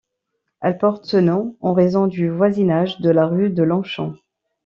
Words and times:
Elle 0.61 0.79
porte 0.79 1.05
ce 1.05 1.17
nom 1.17 1.55
en 1.61 1.73
raison 1.73 2.07
du 2.07 2.27
voisinage 2.31 3.01
de 3.01 3.11
la 3.11 3.27
rue 3.27 3.51
de 3.51 3.61
Longchamp. 3.61 4.15